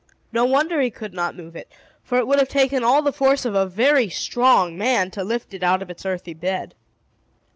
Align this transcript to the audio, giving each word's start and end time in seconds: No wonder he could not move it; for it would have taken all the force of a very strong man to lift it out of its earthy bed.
No 0.33 0.45
wonder 0.45 0.81
he 0.81 0.89
could 0.89 1.13
not 1.13 1.35
move 1.37 1.55
it; 1.55 1.71
for 2.03 2.17
it 2.17 2.25
would 2.25 2.39
have 2.39 2.49
taken 2.49 2.83
all 2.83 3.03
the 3.03 3.13
force 3.13 3.45
of 3.45 3.53
a 3.53 3.67
very 3.67 4.09
strong 4.09 4.75
man 4.75 5.11
to 5.11 5.23
lift 5.23 5.53
it 5.53 5.61
out 5.61 5.83
of 5.83 5.91
its 5.91 6.07
earthy 6.07 6.33
bed. 6.33 6.73